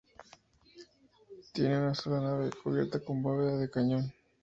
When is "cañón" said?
3.69-4.11